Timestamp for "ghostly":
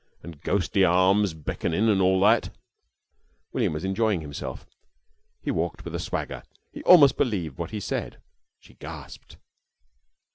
0.41-0.83